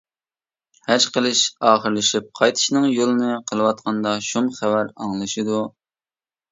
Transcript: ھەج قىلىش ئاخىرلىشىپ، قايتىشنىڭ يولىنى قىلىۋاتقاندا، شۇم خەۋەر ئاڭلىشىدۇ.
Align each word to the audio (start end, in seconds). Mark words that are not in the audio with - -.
ھەج 0.87 1.05
قىلىش 1.17 1.41
ئاخىرلىشىپ، 1.71 2.31
قايتىشنىڭ 2.41 2.89
يولىنى 2.95 3.37
قىلىۋاتقاندا، 3.53 4.19
شۇم 4.31 4.53
خەۋەر 4.61 4.93
ئاڭلىشىدۇ. 4.99 5.65